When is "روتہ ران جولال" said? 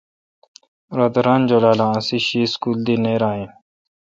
0.95-1.79